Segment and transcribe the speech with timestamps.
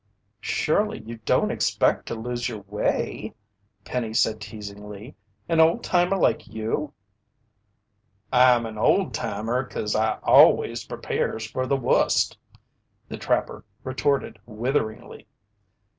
[0.39, 3.35] "Surely you don't expect to lose your way,"
[3.83, 5.13] Penny said teasingly.
[5.47, 6.91] "An old timer like you!"
[8.33, 12.35] "I'm an old timer 'cause I always prepares fer the wust,"
[13.09, 15.27] the trapper retorted witheringly.